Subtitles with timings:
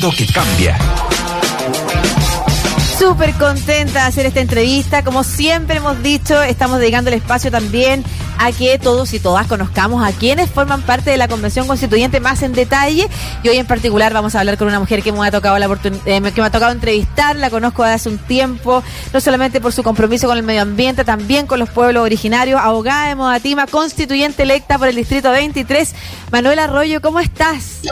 [0.00, 0.76] que cambia.
[2.98, 5.04] Súper contenta de hacer esta entrevista.
[5.04, 8.02] Como siempre hemos dicho, estamos dedicando el espacio también
[8.38, 12.42] a que todos y todas conozcamos a quienes forman parte de la Convención Constituyente más
[12.42, 13.08] en detalle.
[13.44, 15.66] Y hoy en particular vamos a hablar con una mujer que me ha tocado la
[15.66, 18.82] eh, que me ha tocado entrevistar, la conozco desde hace un tiempo,
[19.12, 23.08] no solamente por su compromiso con el medio ambiente, también con los pueblos originarios, abogada
[23.08, 25.94] de Modatima, constituyente electa por el Distrito 23.
[26.32, 27.82] Manuel Arroyo, ¿cómo estás?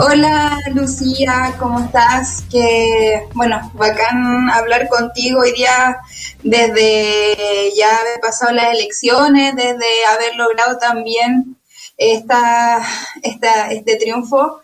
[0.00, 2.44] Hola Lucía, ¿cómo estás?
[2.50, 5.98] Que bueno, bacán hablar contigo hoy día
[6.42, 11.56] desde ya haber pasado las elecciones, desde haber logrado también
[11.96, 12.80] esta,
[13.22, 14.60] esta este triunfo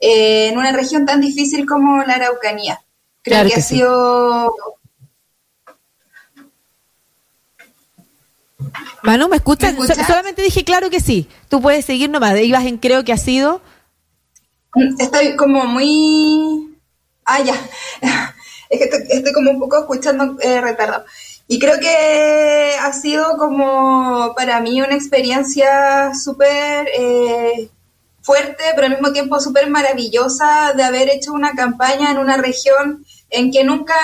[0.00, 2.82] eh, en una región tan difícil como la Araucanía.
[3.22, 4.54] Creo que, ha sido
[9.02, 9.74] Manu, ¿me escuchas?
[10.06, 11.28] solamente dije claro que sí.
[11.48, 12.38] Tú puedes seguir nomás.
[12.38, 13.62] Ibas en creo que ha sido.
[14.98, 16.76] Estoy como muy...
[17.24, 17.54] Ah, ya.
[18.70, 21.04] Es que estoy, como un poco escuchando eh, retardo.
[21.46, 27.68] Y creo que ha sido como para mí una experiencia súper eh,
[28.22, 33.04] fuerte, pero al mismo tiempo súper maravillosa de haber hecho una campaña en una región
[33.34, 33.96] en que nunca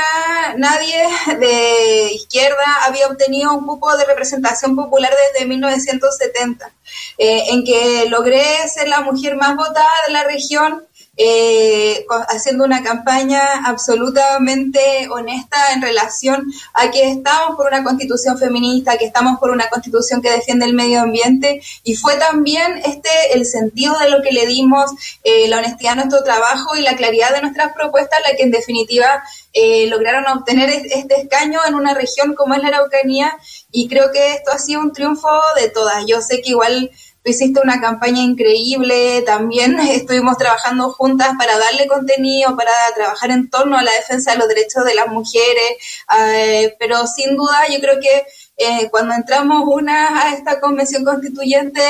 [0.56, 1.05] nadie
[1.39, 6.73] de izquierda había obtenido un cupo de representación popular desde 1970,
[7.19, 10.84] eh, en que logré ser la mujer más votada de la región,
[11.22, 18.96] eh, haciendo una campaña absolutamente honesta en relación a que estamos por una constitución feminista,
[18.96, 23.44] que estamos por una constitución que defiende el medio ambiente y fue también este el
[23.44, 27.34] sentido de lo que le dimos, eh, la honestidad de nuestro trabajo y la claridad
[27.34, 32.34] de nuestras propuestas, la que en definitiva eh, lograron obtener este escaño en una región
[32.34, 33.36] como es la Araucanía
[33.70, 35.28] y creo que esto ha sido un triunfo
[35.60, 36.06] de todas.
[36.06, 36.90] Yo sé que igual
[37.24, 43.77] hiciste una campaña increíble, también estuvimos trabajando juntas para darle contenido, para trabajar en torno
[43.77, 45.72] a la defensa de los derechos de las mujeres,
[46.18, 48.24] eh, pero sin duda yo creo que
[48.62, 51.80] eh, cuando entramos una a esta convención constituyente,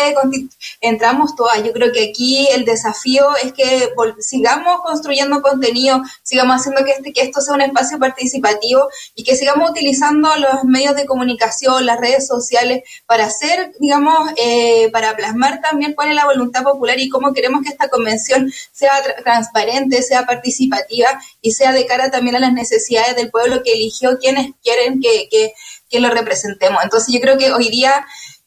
[0.81, 1.65] entramos todas.
[1.65, 3.89] Yo creo que aquí el desafío es que
[4.21, 9.35] sigamos construyendo contenido, sigamos haciendo que, este, que esto sea un espacio participativo y que
[9.35, 15.61] sigamos utilizando los medios de comunicación, las redes sociales, para hacer, digamos, eh, para plasmar
[15.61, 18.93] también cuál es la voluntad popular y cómo queremos que esta convención sea
[19.25, 21.09] transparente, sea participativa
[21.43, 25.29] y sea de cara también a las necesidades del pueblo que eligió quienes quieren que,
[25.29, 25.53] que
[25.91, 26.83] que lo representemos.
[26.83, 28.07] Entonces yo creo que hoy día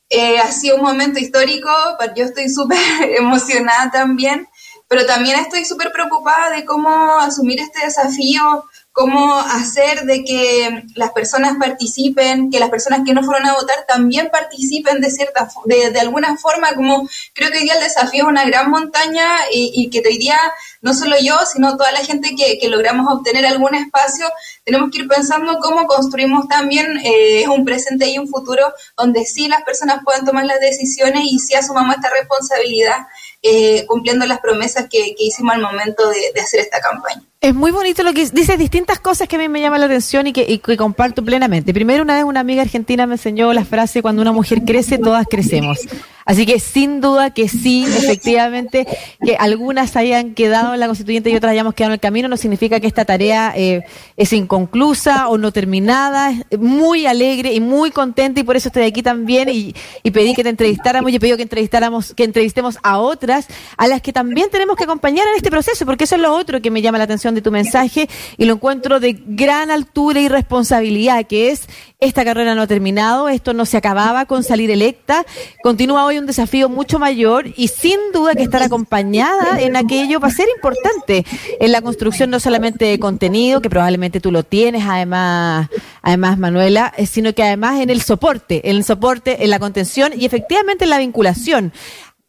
[0.09, 1.69] eh, ha sido un momento histórico,
[2.15, 2.77] yo estoy súper
[3.17, 4.47] emocionada también,
[4.87, 11.11] pero también estoy súper preocupada de cómo asumir este desafío cómo hacer de que las
[11.11, 15.89] personas participen, que las personas que no fueron a votar también participen de cierta de,
[15.89, 19.89] de alguna forma, como creo que hoy día el desafío es una gran montaña y,
[19.89, 20.39] que hoy día
[20.81, 24.27] no solo yo, sino toda la gente que, que, logramos obtener algún espacio,
[24.63, 29.47] tenemos que ir pensando cómo construimos también eh, un presente y un futuro donde sí
[29.47, 33.07] las personas puedan tomar las decisiones y sí asumamos esta responsabilidad
[33.41, 37.23] eh, cumpliendo las promesas que, hicimos al momento de hacer esta campaña.
[37.43, 40.27] Es muy bonito lo que dice distintas cosas que a mí me llaman la atención
[40.27, 41.73] y que, comparto plenamente.
[41.73, 45.27] Primero, una vez una amiga argentina me enseñó la frase, cuando una mujer crece, todas
[45.29, 45.79] crecemos.
[46.25, 48.87] Así que sin duda que sí, efectivamente,
[49.23, 52.37] que algunas hayan quedado en la constituyente y otras hayamos quedado en el camino, no
[52.37, 53.83] significa que esta tarea eh,
[54.15, 56.33] es inconclusa o no terminada.
[56.59, 59.73] Muy alegre y muy contenta y por eso estoy aquí también y,
[60.11, 63.47] pedí que te entrevistáramos y he pedido que entrevistáramos, que entrevistemos a otras,
[63.77, 66.61] a las que también tenemos que acompañar en este proceso, porque eso es lo otro
[66.61, 68.07] que me llama la atención de tu mensaje
[68.37, 71.67] y lo encuentro de gran altura y responsabilidad, que es
[71.99, 75.25] esta carrera no ha terminado, esto no se acababa con salir electa,
[75.63, 80.27] continúa hoy un desafío mucho mayor y sin duda que estar acompañada en aquello va
[80.27, 81.25] a ser importante
[81.59, 85.69] en la construcción no solamente de contenido, que probablemente tú lo tienes además,
[86.01, 90.11] además Manuela, eh, sino que además en el soporte, en el soporte, en la contención
[90.15, 91.73] y efectivamente en la vinculación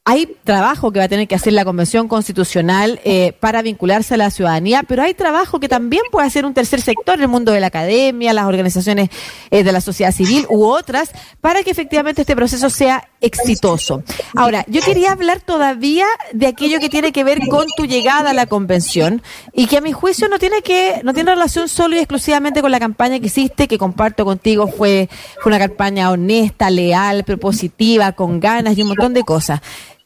[0.06, 4.16] hay trabajo que va a tener que hacer la Convención Constitucional eh, para vincularse a
[4.18, 7.60] la ciudadanía, pero hay trabajo que también puede hacer un tercer sector, el mundo de
[7.60, 9.08] la academia, las organizaciones
[9.50, 11.10] eh, de la sociedad civil u otras,
[11.40, 14.02] para que efectivamente este proceso sea exitoso.
[14.36, 16.04] Ahora, yo quería hablar todavía
[16.34, 19.22] de aquello que tiene que ver con tu llegada a la convención
[19.54, 22.70] y que a mi juicio no tiene que no tiene relación solo y exclusivamente con
[22.70, 25.08] la campaña que hiciste, que comparto contigo fue,
[25.40, 29.62] fue una campaña honesta, leal, propositiva, con ganas y un montón de cosas.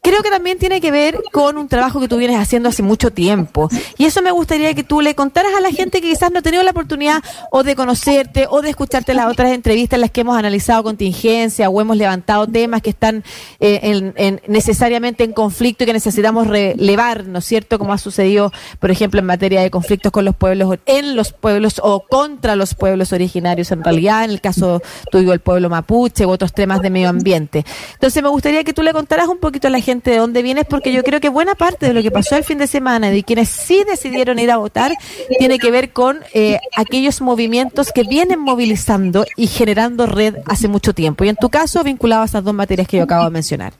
[0.08, 3.10] Creo que también tiene que ver con un trabajo que tú vienes haciendo hace mucho
[3.10, 3.68] tiempo.
[3.98, 6.42] Y eso me gustaría que tú le contaras a la gente que quizás no ha
[6.42, 10.22] tenido la oportunidad o de conocerte o de escucharte las otras entrevistas en las que
[10.22, 13.22] hemos analizado contingencia o hemos levantado temas que están
[13.60, 17.78] eh, en, necesariamente en conflicto y que necesitamos relevar, ¿no es cierto?
[17.78, 18.50] Como ha sucedido,
[18.80, 22.74] por ejemplo, en materia de conflictos con los pueblos, en los pueblos o contra los
[22.74, 26.88] pueblos originarios en realidad, en el caso tuyo el pueblo mapuche u otros temas de
[26.90, 27.64] medio ambiente.
[27.92, 30.64] Entonces me gustaría que tú le contaras un poquito a la gente de dónde vienes,
[30.64, 33.22] porque yo creo que buena parte de lo que pasó el fin de semana, de
[33.22, 34.92] quienes sí decidieron ir a votar,
[35.38, 40.94] tiene que ver con eh, aquellos movimientos que vienen movilizando y generando red hace mucho
[40.94, 41.24] tiempo.
[41.24, 43.72] Y en tu caso, vinculado a esas dos materias que yo acabo de mencionar.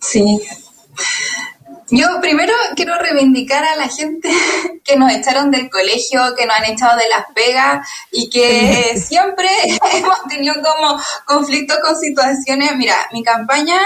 [0.00, 0.40] Sí.
[1.92, 4.30] Yo primero quiero reivindicar a la gente
[4.84, 9.48] que nos echaron del colegio, que nos han echado de las pegas y que siempre
[9.92, 12.76] hemos tenido como conflictos con situaciones.
[12.76, 13.78] Mira, mi campaña,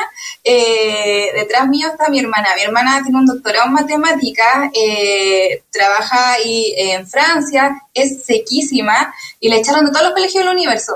[0.43, 2.51] eh, detrás mío está mi hermana.
[2.57, 9.49] Mi hermana tiene un doctorado en matemáticas, eh, trabaja y, en Francia, es sequísima y
[9.49, 10.93] le echaron de todos los colegios del universo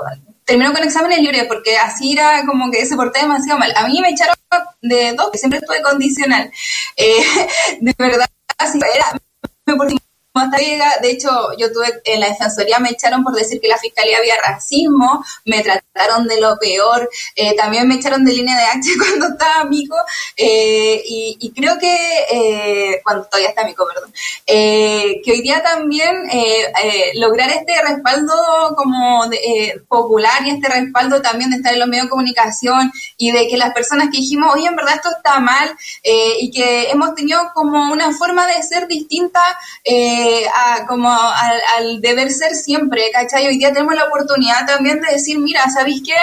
[0.49, 3.71] terminó con exámenes libres porque así era como que se portaba demasiado mal.
[3.75, 4.35] A mí me echaron
[4.81, 6.51] de dos, que siempre estuve condicional.
[6.97, 7.21] Eh,
[7.81, 9.19] de verdad, así era,
[10.49, 14.17] me de hecho, yo tuve en la defensoría me echaron por decir que la fiscalía
[14.17, 18.89] había racismo, me trataron de lo peor, eh, también me echaron de línea de H
[18.97, 19.95] cuando estaba amigo,
[20.35, 21.95] eh, y, creo que,
[22.31, 24.13] eh, cuando todavía está amigo, perdón,
[24.45, 26.23] que hoy día también
[27.15, 28.33] lograr este respaldo
[28.75, 29.23] como
[29.87, 33.57] popular y este respaldo también de estar en los medios de comunicación y de que
[33.57, 37.91] las personas que dijimos, oye, en verdad esto está mal, y que hemos tenido como
[37.91, 39.41] una forma de ser distinta,
[40.47, 43.47] a, como al, deber ser siempre, ¿cachai?
[43.47, 46.15] Hoy día tenemos la oportunidad también de decir, mira, ¿sabéis qué?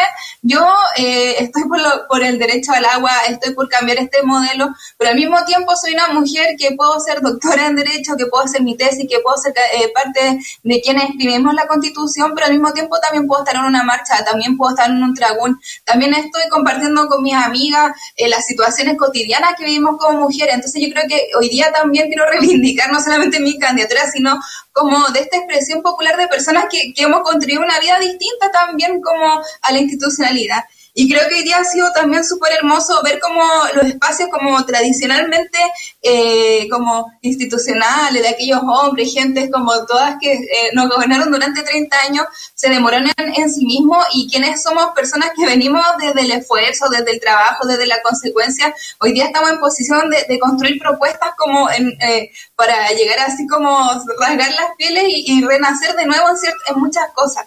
[0.43, 0.65] Yo
[0.97, 4.69] eh, estoy por, por el derecho al agua, estoy por cambiar este modelo,
[4.99, 8.45] pero al mismo tiempo soy una mujer que puedo ser doctora en derecho, que puedo
[8.45, 12.53] hacer mi tesis, que puedo ser eh, parte de quienes escribimos la constitución, pero al
[12.53, 16.15] mismo tiempo también puedo estar en una marcha, también puedo estar en un tragún, también
[16.15, 20.93] estoy compartiendo con mis amigas eh, las situaciones cotidianas que vivimos como mujeres, entonces yo
[20.93, 24.39] creo que hoy día también quiero reivindicar no solamente mi candidatura, sino
[24.73, 29.01] como de esta expresión popular de personas que, que hemos construido una vida distinta también
[29.01, 30.65] como a la institucionalidad.
[30.99, 33.43] Y creo que hoy día ha sido también súper hermoso ver cómo
[33.75, 35.59] los espacios como tradicionalmente
[36.01, 41.97] eh, como institucionales, de aquellos hombres, gentes como todas que eh, nos gobernaron durante 30
[42.09, 46.89] años, se demoraron en, sí mismos y quienes somos personas que venimos desde el esfuerzo,
[46.89, 51.69] desde el trabajo, desde la consecuencia, hoy día estamos en posición de, construir propuestas como
[51.69, 53.87] eh, para llegar así como
[54.19, 57.45] rasgar las pieles y, renacer de nuevo en, en muchas cosas.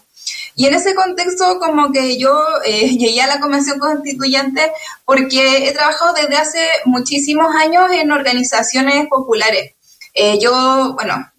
[0.60, 4.74] Y en ese contexto como que yo eh, llegué a la Convención Constituyente
[5.06, 9.76] porque he trabajado desde hace muchísimos años en organizaciones populares.
[10.14, 11.32] Eh, yo, bueno,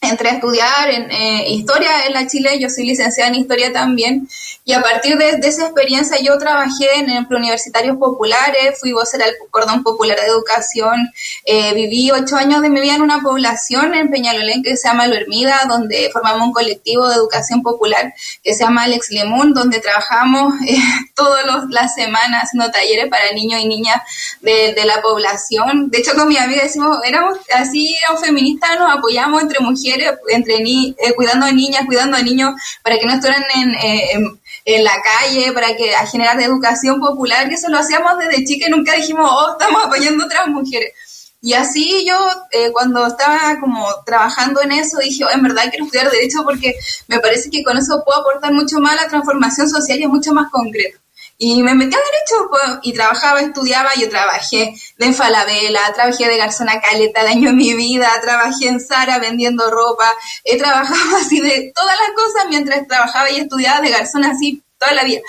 [0.00, 4.28] entré a estudiar en eh, historia en la Chile, yo soy licenciada en historia también,
[4.64, 9.82] y a partir de, esa experiencia yo trabajé en preuniversitarios populares, fui vocera del Cordón
[9.82, 11.10] Popular de Educación,
[11.44, 15.06] eh, viví ocho años de mi vida en una población en Peñalolén que se llama
[15.06, 18.12] Lo Hermida, donde formamos un colectivo de educación popular
[18.44, 20.76] que se llama Alex Lemún, donde trabajamos eh,
[21.14, 24.02] todas las semanas haciendo talleres para niños y niñas
[24.42, 25.90] de, de, la población.
[25.90, 29.87] De hecho, con mi amiga decimos, éramos así, éramos feministas, nos apoyamos entre mujeres
[30.28, 32.52] entre ni, eh, cuidando a niñas, cuidando a niños,
[32.82, 33.44] para que no estuvieran
[33.82, 38.18] eh, en, en, la calle, para que a generar educación popular, y eso lo hacíamos
[38.18, 40.92] desde chica y nunca dijimos, oh, estamos apoyando a otras mujeres.
[41.40, 42.16] Y así yo,
[42.50, 46.74] eh, cuando estaba como trabajando en eso, dije, oh, en verdad quiero estudiar Derecho porque
[47.06, 50.08] me parece que con eso puedo aportar mucho más a la transformación social y es
[50.08, 50.98] mucho más concreto.
[51.40, 56.36] Y me metí a derecho pues, y trabajaba, estudiaba, yo trabajé de Falabella, trabajé de
[56.36, 61.40] garzona caleta de año en mi vida, trabajé en Sara vendiendo ropa, he trabajado así
[61.40, 65.20] de todas las cosas mientras trabajaba y estudiaba de garzona así toda la vida.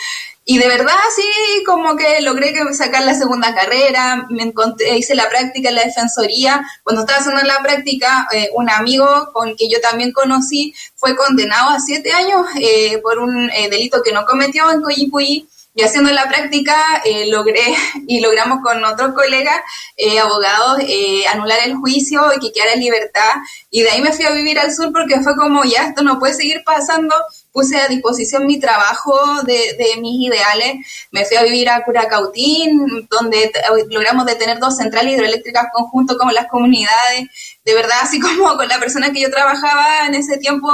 [0.45, 5.29] Y de verdad, así como que logré sacar la segunda carrera, me encontré, hice la
[5.29, 6.65] práctica en la defensoría.
[6.81, 11.69] Cuando estaba haciendo la práctica, eh, un amigo con que yo también conocí fue condenado
[11.69, 16.11] a siete años eh, por un eh, delito que no cometió en Coyipulli y haciendo
[16.11, 17.63] la práctica eh, logré
[18.07, 19.61] y logramos con otros colegas
[19.95, 23.31] eh, abogados eh, anular el juicio y que quedara libertad.
[23.69, 26.19] Y de ahí me fui a vivir al sur porque fue como, ya, esto no
[26.19, 27.15] puede seguir pasando.
[27.51, 31.07] Puse a disposición mi trabajo de, de mis ideales.
[31.11, 33.51] Me fui a vivir a Curacautín, donde
[33.89, 37.27] logramos detener dos centrales hidroeléctricas conjunto con las comunidades.
[37.63, 40.73] De verdad, así como con la persona que yo trabajaba en ese tiempo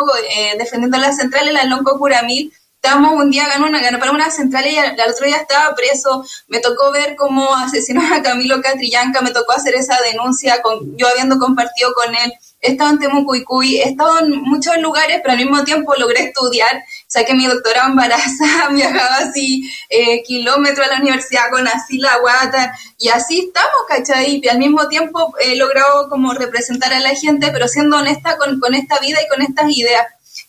[0.57, 2.51] defendiendo las centrales, la Lonco Curamil,
[2.85, 6.23] estábamos un día ganó una, ganó para una central y al, otro día estaba preso.
[6.47, 11.07] Me tocó ver cómo asesinó a Camilo Catrillanca, me tocó hacer esa denuncia con, yo
[11.07, 12.31] habiendo compartido con él
[12.65, 16.83] he estado en Temucuicuy, he estado en muchos lugares, pero al mismo tiempo logré estudiar.
[17.07, 22.75] Saqué mi doctorado embaraza, viajaba así eh, kilómetros a la universidad con así la guata,
[22.97, 24.41] y así estamos, ¿cachai?
[24.49, 28.73] Al mismo tiempo he logrado como representar a la gente, pero siendo honesta con, con
[28.73, 30.05] esta vida y con estas ideas.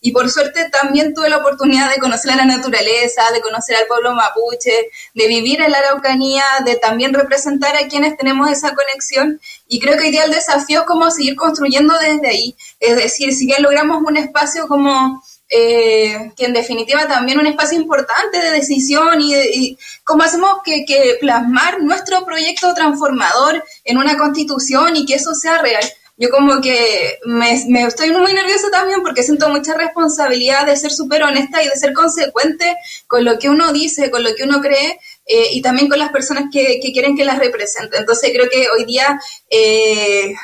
[0.07, 3.89] Y por suerte también tuve la oportunidad de conocer a la naturaleza, de conocer al
[3.89, 9.41] pueblo mapuche, de vivir en la Araucanía, de también representar a quienes tenemos esa conexión.
[9.67, 12.57] Y creo que hoy día el desafío es como seguir construyendo desde ahí.
[12.79, 17.77] Es decir, si bien logramos un espacio como eh, que en definitiva también un espacio
[17.77, 24.17] importante de decisión y, y cómo hacemos que, que, plasmar nuestro proyecto transformador en una
[24.17, 25.85] constitución y que eso sea real
[26.19, 30.91] yo como que me, me, estoy muy nerviosa también porque siento mucha responsabilidad de ser
[30.91, 34.63] súper honesta y de ser consecuente con lo que uno dice, con lo que uno
[34.63, 37.99] cree eh, y también con las personas que, que, quieren que las represente.
[37.99, 39.21] Entonces creo que hoy día
[39.51, 40.35] eh,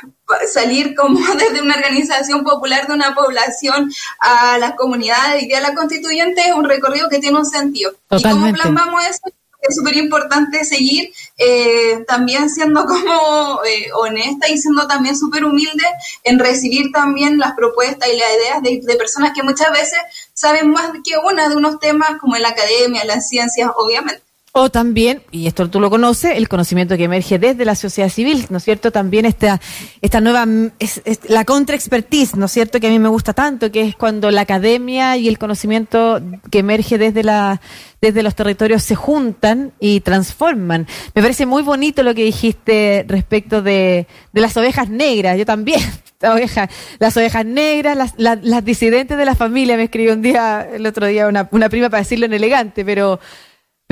[0.47, 5.75] salir como desde una organización popular de una población a las comunidades y a la
[5.75, 7.93] constituyente es un recorrido que tiene un sentido.
[8.11, 9.35] ¿Y cómo plasmamos eso?
[9.63, 15.85] Es súper importante seguir eh, también siendo como eh, honesta y siendo también súper humilde
[16.25, 19.99] en recibir también las propuestas y las ideas de, de, personas que muchas veces
[20.35, 24.23] saben más que una de unos temas como en la academia, las ciencias, obviamente.
[24.55, 28.45] O también, y esto tú lo conoces, el conocimiento que emerge desde la sociedad civil,
[28.51, 28.93] ¿no es cierto?
[28.93, 29.63] También esta,
[30.03, 30.47] esta nueva,
[30.79, 32.79] es, la contra-expertise, ¿no es cierto?
[32.79, 36.59] Que a mí me gusta tanto, que es cuando la academia y el conocimiento que
[36.59, 37.63] emerge desde la,
[38.03, 40.87] desde los territorios se juntan y transforman.
[41.15, 45.39] Me parece muy bonito lo que dijiste respecto de, de las ovejas negras.
[45.39, 45.81] Yo también,
[46.21, 46.69] la oveja,
[46.99, 49.79] las ovejas negras, las, las, las, disidentes de la familia.
[49.79, 53.19] Me escribió un día, el otro día, una, una prima para decirlo en elegante, pero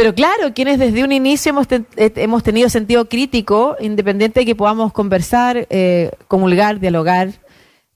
[0.01, 4.55] pero claro, quienes desde un inicio hemos, te, hemos tenido sentido crítico, independiente de que
[4.55, 7.33] podamos conversar, eh, comulgar, dialogar,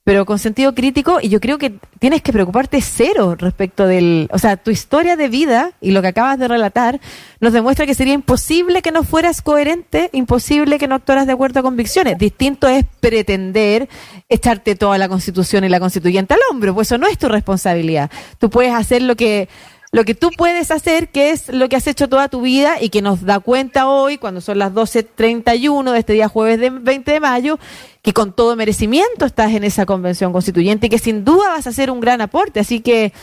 [0.03, 4.37] pero con sentido crítico, y yo creo que tienes que preocuparte cero respecto del, o
[4.37, 7.01] sea, tu historia de vida y lo que acabas de relatar
[7.39, 11.61] nos demuestra que sería imposible que no fueras coherente, imposible que no actuaras de acuerdo
[11.61, 12.19] a convicciones.
[12.19, 13.89] Distinto es pretender
[14.29, 18.11] echarte toda la constitución y la constituyente al hombro, pues eso no es tu responsabilidad.
[18.37, 19.49] Tú puedes hacer lo que
[19.95, 22.89] lo que tú puedes hacer, que es lo que has hecho toda tu vida y
[22.89, 27.13] que nos da cuenta hoy, cuando son las 12.31 de este día jueves de 20
[27.13, 27.59] de mayo,
[28.01, 31.69] que con todo merecimiento estás en esa convención constituyente y que sin duda vas a
[31.69, 32.59] hacer un gran aporte.
[32.59, 33.13] Así que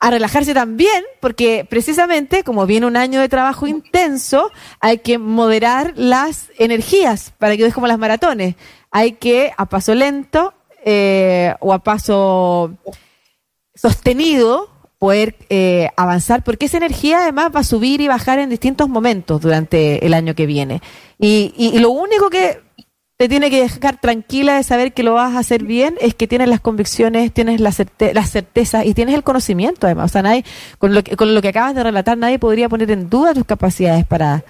[0.00, 5.94] a relajarse también, porque precisamente como viene un año de trabajo intenso, hay que moderar
[5.96, 8.54] las energías para que no es como las maratones.
[8.90, 10.52] Hay que a paso lento
[10.84, 12.76] eh, o a paso
[13.74, 18.88] sostenido poder eh, avanzar, porque esa energía además va a subir y bajar en distintos
[18.88, 20.82] momentos durante el año que viene.
[21.18, 22.60] Y, y, lo único que
[23.16, 26.28] te tiene que dejar tranquila de saber que lo vas a hacer bien es que
[26.28, 30.10] tienes las convicciones, tienes la, certe la certeza y tienes el conocimiento además.
[30.10, 30.44] O sea, nadie,
[30.78, 33.44] con lo, que, con lo que acabas de relatar, nadie podría poner en duda tus
[33.44, 34.44] capacidades para,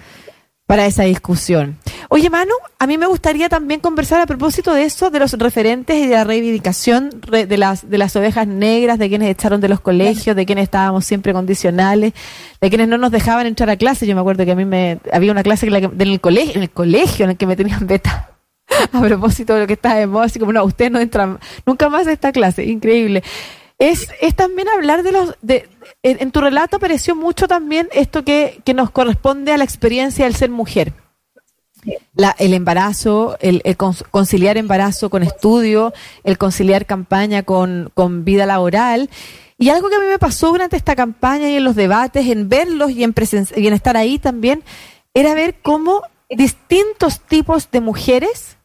[0.69, 1.79] para esa discusión.
[2.09, 5.97] Oye, Manu, a mí me gustaría también conversar a propósito de eso, de los referentes
[5.97, 9.79] y de la reivindicación de las, de las ovejas negras, de quienes echaron de los
[9.79, 12.13] colegios, de quienes estábamos siempre condicionales,
[12.61, 14.05] de quienes no nos dejaban entrar a clase.
[14.05, 16.61] Yo me acuerdo que a mí me había una clase la, en el colegio, en
[16.61, 18.29] el colegio en el que me tenían beta.
[18.93, 21.89] A propósito de lo que está de moda, así como no, usted no entra nunca
[21.89, 23.23] más a esta clase, increíble.
[23.79, 25.69] Es, es también hablar de los, de,
[26.03, 30.35] en, tu relato apareció mucho también esto que, que, nos corresponde a la experiencia del
[30.35, 30.93] ser mujer.
[32.13, 35.93] La, el embarazo, el, el, conciliar embarazo con estudio,
[36.25, 39.09] el conciliar campaña con, con vida laboral.
[39.57, 42.49] Y algo que a mí me pasó durante esta campaña y en los debates, en
[42.49, 43.15] verlos y en,
[43.55, 44.61] y en estar ahí también,
[45.13, 48.58] era ver cómo distintos tipos de mujeres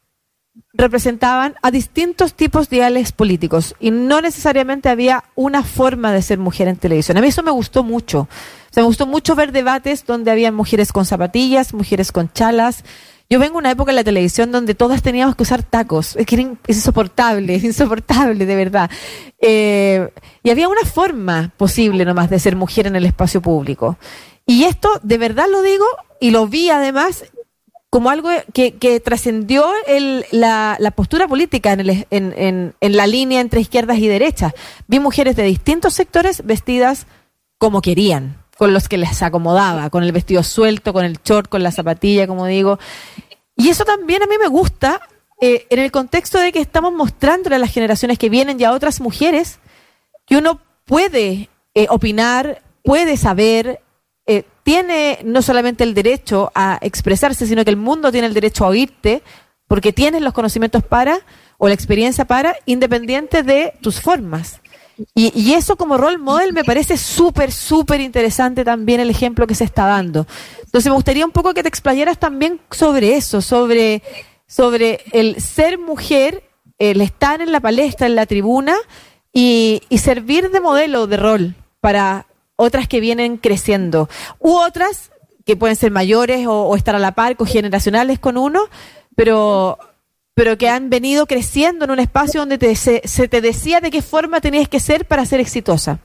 [0.75, 6.39] representaban a distintos tipos de ideales políticos y no necesariamente había una forma de ser
[6.39, 7.17] mujer en televisión.
[7.17, 8.21] A mí eso me gustó mucho.
[8.23, 12.85] O sea, me gustó mucho ver debates donde había mujeres con zapatillas, mujeres con chalas.
[13.31, 16.17] Yo vengo de una época en la televisión donde todas teníamos que usar tacos.
[16.17, 18.91] Es que insoportable, insoportable, de verdad.
[19.41, 20.09] Eh,
[20.43, 23.97] y había una forma posible nomás de ser mujer en el espacio público.
[24.45, 25.87] Y esto, de verdad lo digo,
[26.21, 27.25] y lo vi además
[27.95, 29.65] como algo que, que trascendió
[30.33, 34.53] la, la, postura política en, el, en, en, en, la línea entre izquierdas y derechas.
[34.89, 37.07] Vi mujeres de distintos sectores vestidas
[37.57, 41.63] como querían, con los que les acomodaba, con el vestido suelto, con el short, con
[41.63, 42.81] la zapatilla, como digo.
[43.57, 45.01] Y eso también a mí me gusta
[45.41, 48.73] eh, en el contexto de que estamos mostrándole a las generaciones que vienen y a
[48.73, 49.61] otras mujeres
[50.27, 53.84] que uno puede eh, opinar, puede saber,
[54.27, 58.65] eh, tiene no solamente el derecho a expresarse, sino que el mundo tiene el derecho
[58.65, 59.23] a oírte,
[59.69, 61.19] porque tienes los conocimientos para,
[61.59, 64.61] o la experiencia para, independiente de tus formas.
[65.15, 69.55] Y, y eso como role model me parece súper, súper interesante también el ejemplo que
[69.55, 70.27] se está dando.
[70.65, 74.03] Entonces me gustaría un poco que te explayaras también sobre eso, sobre,
[74.47, 76.45] sobre el ser mujer,
[76.79, 78.77] el estar en la palestra, en la tribuna
[79.33, 84.09] y, y servir de modelo de rol para otras que vienen creciendo,
[84.39, 85.11] u otras
[85.45, 88.61] que pueden ser mayores o, estar a la par, generacionales con uno,
[89.17, 89.79] pero
[90.37, 93.93] pero que han venido creciendo en un espacio donde te, se, se, te decía de
[93.93, 96.01] qué forma tenías que ser para ser exitosa.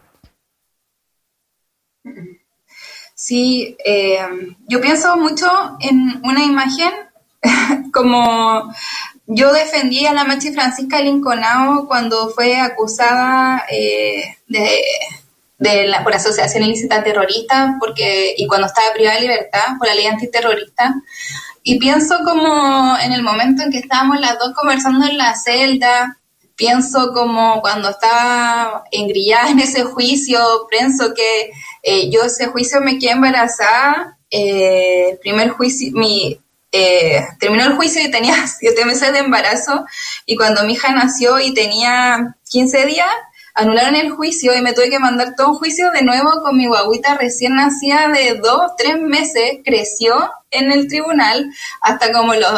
[3.16, 4.20] Sí, eh,
[4.68, 5.48] yo pienso mucho
[5.80, 6.92] en una imagen
[7.92, 8.72] como
[9.26, 14.70] yo defendí a la Machi Francisca Linconao cuando fue acusada eh, de,
[15.60, 19.94] de la, por asociación ilícita terrorista porque, y cuando estaba privada de libertad por la
[19.94, 20.96] ley antiterrorista.
[21.62, 26.18] Y pienso como en el momento en que estábamos las dos conversando en la celda,
[26.56, 30.40] pienso como cuando estaba engrillada en ese juicio,
[30.70, 31.52] pienso que
[31.84, 36.40] eh, yo ese juicio me quedé embarazada, eh, el primer juicio, mi,
[36.72, 39.86] eh, terminó el juicio y tenía siete meses de embarazo
[40.26, 43.08] y cuando mi hija nació y tenía 15 días,
[43.60, 46.66] anularon el juicio y me tuve que mandar todo un juicio de nuevo con mi
[46.66, 51.52] guaguita recién nacida de dos, tres meses, creció en el tribunal
[51.82, 52.52] hasta como los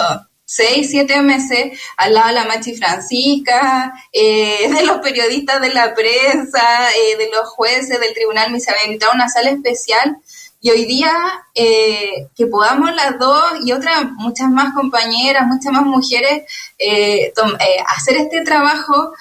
[0.46, 5.96] seis, siete meses al lado de la Machi Francisca, eh, de los periodistas de la
[5.96, 10.18] prensa, eh, de los jueces del tribunal, me se había invitado a una sala especial.
[10.64, 11.12] Y hoy día
[11.56, 16.44] eh, que podamos las dos y otras, muchas más compañeras, muchas más mujeres
[16.78, 19.12] eh, eh, hacer este trabajo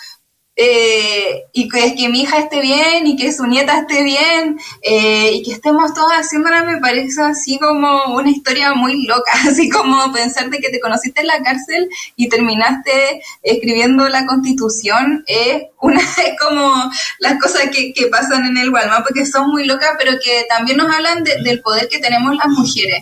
[0.62, 5.30] eh, y que, que, mi hija esté bien y que su nieta esté bien eh,
[5.32, 10.12] y que estemos todos haciéndola me parece así como una historia muy loca, así como
[10.12, 16.00] pensar de que te conociste en la cárcel y terminaste escribiendo la constitución es una
[16.26, 16.90] es como
[17.20, 20.76] las cosas que, que pasan en el Walmart porque son muy locas pero que también
[20.76, 23.00] nos hablan de, del poder que tenemos las mujeres.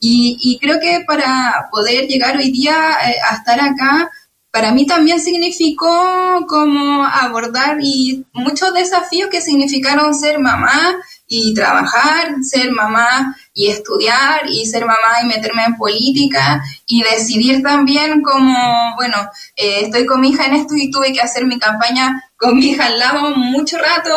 [0.00, 2.72] Y, y, creo que para poder llegar hoy día
[3.04, 4.08] eh, a estar acá
[4.50, 12.36] para mí también significó como abordar y muchos desafíos que significaron ser mamá y trabajar,
[12.42, 18.56] ser mamá y estudiar y ser mamá y meterme en política y decidir también como,
[18.96, 19.16] bueno,
[19.56, 22.70] eh, estoy con mi hija en esto y tuve que hacer mi campaña con mi
[22.70, 24.10] hija al lado mucho rato,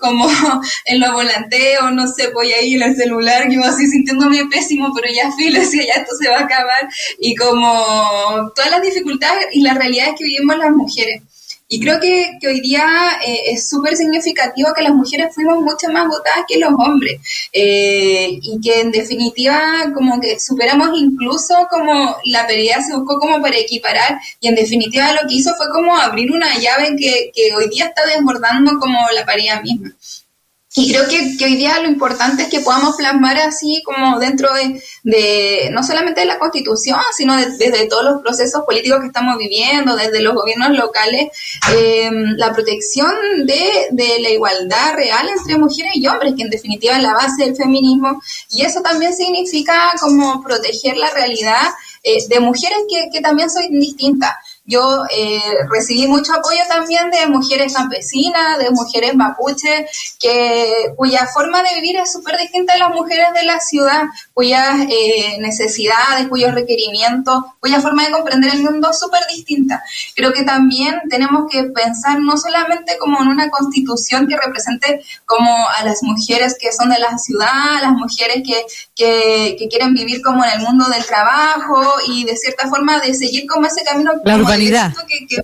[0.00, 0.26] como
[0.86, 5.12] en los volanteos, no sé, voy ahí en el celular, yo así sintiéndome pésimo, pero
[5.12, 6.88] ya filo, decía, ya esto se va a acabar,
[7.20, 11.22] y como todas las dificultades y las realidades que vivimos las mujeres.
[11.68, 12.86] Y creo que, que hoy día
[13.26, 17.20] eh, es súper significativo que las mujeres fuimos mucho más votadas que los hombres
[17.52, 23.42] eh, y que en definitiva como que superamos incluso como la pelea se buscó como
[23.42, 27.52] para equiparar y en definitiva lo que hizo fue como abrir una llave que, que
[27.56, 29.92] hoy día está desbordando como la paridad misma.
[30.78, 34.52] Y creo que, que, hoy día lo importante es que podamos plasmar así como dentro
[34.52, 39.06] de, de no solamente de la constitución, sino de, desde todos los procesos políticos que
[39.06, 41.28] estamos viviendo, desde los gobiernos locales,
[41.74, 43.10] eh, la protección
[43.46, 47.46] de, de, la igualdad real entre mujeres y hombres, que en definitiva es la base
[47.46, 48.20] del feminismo.
[48.50, 51.68] Y eso también significa como proteger la realidad
[52.02, 54.32] eh, de mujeres que, que también son distintas.
[54.66, 61.62] Yo eh, recibí mucho apoyo también de mujeres campesinas, de mujeres mapuches, que, cuya forma
[61.62, 64.02] de vivir es súper distinta a las mujeres de la ciudad,
[64.34, 69.84] cuyas eh, necesidades, cuyos requerimientos, cuya forma de comprender el mundo es súper distinta.
[70.16, 75.50] Creo que también tenemos que pensar no solamente como en una constitución que represente como
[75.78, 80.22] a las mujeres que son de la ciudad, las mujeres que, que, que quieren vivir
[80.22, 84.12] como en el mundo del trabajo y de cierta forma de seguir como ese camino.
[84.24, 85.36] La que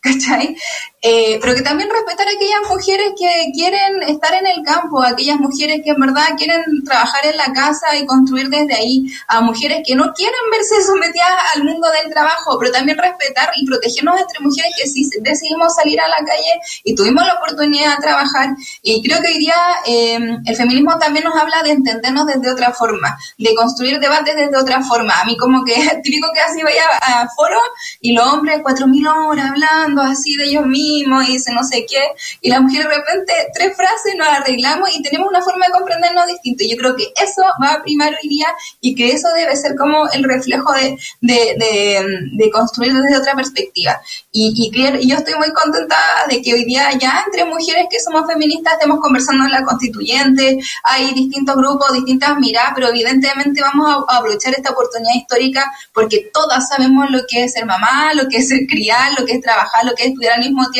[0.00, 0.56] ¿cachai?
[1.02, 5.08] Eh, pero que también respetar a aquellas mujeres que quieren estar en el campo, a
[5.08, 9.40] aquellas mujeres que en verdad quieren trabajar en la casa y construir desde ahí, a
[9.40, 14.20] mujeres que no quieren verse sometidas al mundo del trabajo, pero también respetar y protegernos
[14.20, 18.50] entre mujeres que sí decidimos salir a la calle y tuvimos la oportunidad de trabajar.
[18.82, 22.72] Y creo que hoy día eh, el feminismo también nos habla de entendernos desde otra
[22.72, 25.18] forma, de construir debates desde otra forma.
[25.18, 27.58] A mí como que típico que así vaya a, foro
[28.02, 31.86] y los hombres, cuatro mil horas hablando así de ellos mismos y dice no sé
[31.88, 32.02] qué,
[32.40, 36.26] y la mujer de repente tres frases nos arreglamos y tenemos una forma de comprendernos
[36.26, 36.64] distinto.
[36.68, 38.46] Yo creo que eso va a primar hoy día
[38.80, 44.00] y que eso debe ser como el reflejo de, de, construir desde otra perspectiva.
[44.32, 45.96] Y, y, yo estoy muy contenta
[46.28, 50.58] de que hoy día ya entre mujeres que somos feministas estemos conversando en la constituyente,
[50.82, 56.68] hay distintos grupos, distintas miradas, pero evidentemente vamos a, aprovechar esta oportunidad histórica porque todas
[56.68, 59.84] sabemos lo que es ser mamá, lo que es ser criar, lo que es trabajar,
[59.84, 60.79] lo que es estudiar al mismo tiempo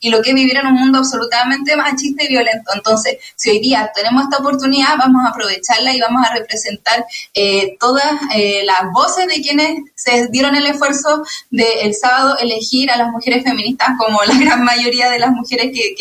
[0.00, 2.70] y lo que es vivir en un mundo absolutamente machista y violento.
[2.74, 7.04] Entonces, si hoy día tenemos esta oportunidad, vamos a aprovecharla y vamos a representar
[7.34, 12.90] eh, todas eh, las voces de quienes se dieron el esfuerzo de el sábado elegir
[12.90, 15.94] a las mujeres feministas como la gran mayoría de las mujeres que,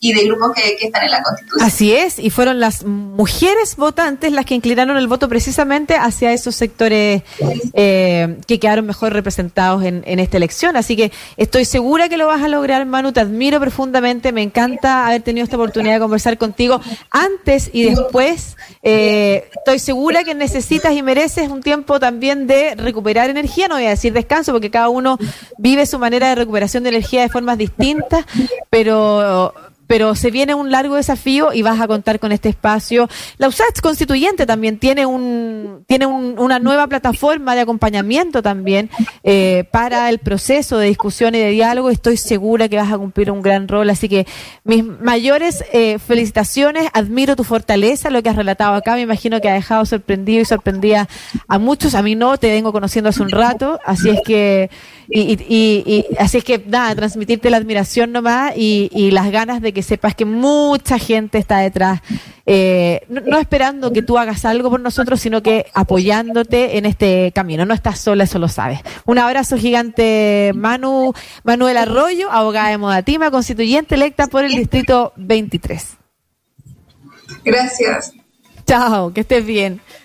[0.00, 1.66] y de grupos que, que están en la Constitución.
[1.66, 6.54] Así es, y fueron las mujeres votantes las que inclinaron el voto precisamente hacia esos
[6.54, 7.22] sectores
[7.72, 10.76] eh, que quedaron mejor representados en, en, esta elección.
[10.76, 13.12] Así que estoy segura que lo vas a lograr, Manu.
[13.12, 14.32] Te admiro profundamente.
[14.32, 18.56] Me encanta haber tenido esta oportunidad de conversar contigo antes y después.
[18.82, 23.68] Eh, estoy segura que necesitas y mereces un tiempo también de recuperar energía.
[23.68, 25.18] No voy a decir descanso porque cada uno
[25.58, 28.24] vive su manera de recuperación de energía de formas distintas,
[28.70, 29.52] pero
[29.86, 33.08] pero se viene un largo desafío y vas a contar con este espacio.
[33.38, 38.90] La USACH Constituyente también tiene un tiene una nueva plataforma de acompañamiento también
[39.22, 41.90] eh, para el proceso de discusión y de diálogo.
[41.90, 44.26] Estoy segura que vas a cumplir un gran rol, así que
[44.64, 46.88] mis mayores eh, felicitaciones.
[46.92, 48.94] Admiro tu fortaleza, lo que has relatado acá.
[48.94, 51.08] Me imagino que ha dejado sorprendido y sorprendida
[51.48, 51.94] a muchos.
[51.94, 54.70] A mí no, te vengo conociendo hace un rato, así es que
[55.08, 59.72] y, y, así es que nada, transmitirte la admiración nomás y, y las ganas de
[59.74, 62.00] que sepas que mucha gente está detrás,
[62.46, 67.66] eh, no, esperando que tú hagas algo por nosotros, sino que apoyándote en este camino.
[67.66, 68.80] No estás sola, eso lo sabes.
[69.04, 75.98] Un abrazo gigante, Manu, Manuel Arroyo, abogada de Modatima, constituyente electa por el distrito 23.
[77.44, 78.12] Gracias.
[78.66, 79.80] Chao, que estés bien.